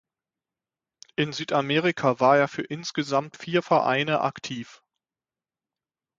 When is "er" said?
2.35-2.47